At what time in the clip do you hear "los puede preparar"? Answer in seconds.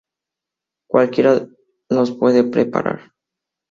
1.89-3.11